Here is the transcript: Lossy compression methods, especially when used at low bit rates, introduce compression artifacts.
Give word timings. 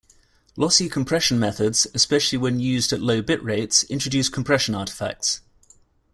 Lossy 0.55 0.89
compression 0.89 1.37
methods, 1.37 1.85
especially 1.93 2.39
when 2.39 2.59
used 2.59 2.91
at 2.91 3.01
low 3.03 3.21
bit 3.21 3.39
rates, 3.43 3.83
introduce 3.83 4.29
compression 4.29 4.73
artifacts. 4.73 5.41